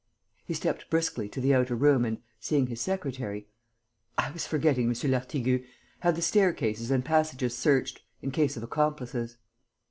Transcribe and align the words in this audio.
He 0.45 0.55
stepped 0.55 0.89
briskly 0.89 1.29
to 1.29 1.39
the 1.39 1.53
outer 1.53 1.75
room 1.75 2.05
and, 2.05 2.17
seeing 2.39 2.65
his 2.65 2.81
secretary: 2.81 3.47
"I 4.17 4.31
was 4.31 4.47
forgetting, 4.47 4.89
M. 4.91 5.11
Lartigue. 5.11 5.63
Have 5.99 6.15
the 6.15 6.23
staircases 6.23 6.89
and 6.89 7.05
passages 7.05 7.55
searched... 7.55 8.01
in 8.19 8.31
case 8.31 8.57
of 8.57 8.63
accomplices." 8.63 9.37